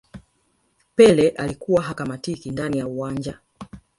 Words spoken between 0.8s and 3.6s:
pele alikuwa hakamatiki ndani ya uwanja